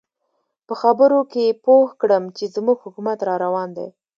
په 0.67 0.73
خبرو 0.81 1.19
کې 1.31 1.41
یې 1.47 1.53
پوه 1.63 1.87
کړم 2.01 2.23
چې 2.37 2.43
زموږ 2.55 2.77
حکومت 2.85 3.19
را 3.27 3.35
روان 3.45 3.69
دی. 3.77 3.87